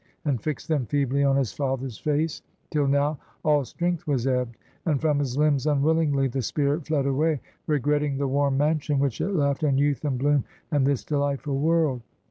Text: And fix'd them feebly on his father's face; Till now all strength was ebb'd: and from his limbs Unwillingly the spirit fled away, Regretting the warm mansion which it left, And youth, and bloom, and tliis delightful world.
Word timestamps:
And 0.25 0.41
fix'd 0.41 0.67
them 0.67 0.87
feebly 0.87 1.23
on 1.23 1.35
his 1.35 1.53
father's 1.53 1.99
face; 1.99 2.41
Till 2.71 2.87
now 2.87 3.19
all 3.45 3.63
strength 3.63 4.07
was 4.07 4.25
ebb'd: 4.25 4.57
and 4.83 4.99
from 4.99 5.19
his 5.19 5.37
limbs 5.37 5.67
Unwillingly 5.67 6.27
the 6.27 6.41
spirit 6.41 6.87
fled 6.87 7.05
away, 7.05 7.39
Regretting 7.67 8.17
the 8.17 8.27
warm 8.27 8.57
mansion 8.57 8.97
which 8.97 9.21
it 9.21 9.35
left, 9.35 9.61
And 9.61 9.79
youth, 9.79 10.03
and 10.03 10.17
bloom, 10.17 10.43
and 10.71 10.87
tliis 10.87 11.05
delightful 11.05 11.59
world. 11.59 12.01